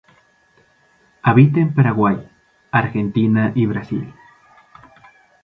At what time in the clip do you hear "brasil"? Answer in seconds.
3.67-4.11